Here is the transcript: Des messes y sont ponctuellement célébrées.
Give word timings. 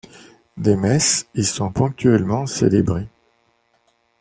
Des 0.57 0.75
messes 0.75 1.27
y 1.35 1.43
sont 1.43 1.71
ponctuellement 1.71 2.47
célébrées. 2.47 3.07